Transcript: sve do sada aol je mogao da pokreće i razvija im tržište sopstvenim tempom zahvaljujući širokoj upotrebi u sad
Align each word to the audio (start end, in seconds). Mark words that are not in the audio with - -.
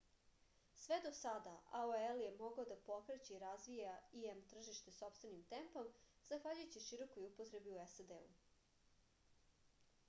sve 0.83 0.95
do 1.01 1.09
sada 1.17 1.51
aol 1.79 2.21
je 2.21 2.29
mogao 2.39 2.65
da 2.71 2.77
pokreće 2.87 3.35
i 3.35 3.41
razvija 3.43 3.91
im 4.29 4.41
tržište 4.55 4.95
sopstvenim 4.97 5.45
tempom 5.53 5.93
zahvaljujući 6.33 6.83
širokoj 6.89 7.29
upotrebi 7.31 7.77
u 7.83 7.87
sad 7.95 8.17